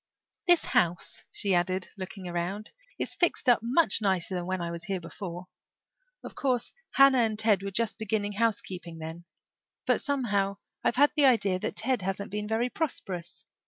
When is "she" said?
1.29-1.53